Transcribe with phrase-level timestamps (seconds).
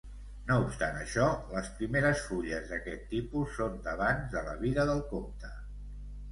[0.45, 1.27] No obstant això,
[1.57, 5.57] les primeres fulles d'aquest tipus són d'abans de la vida del comte.